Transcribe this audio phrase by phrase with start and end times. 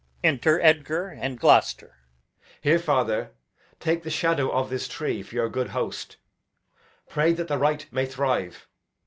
[0.23, 1.93] Enter Edgar and Gloucester.
[1.93, 2.41] Edg.
[2.61, 3.33] Here, father,
[3.79, 6.17] take the shadow of this tree For your good host.
[7.07, 8.67] Pray that the right may thrive.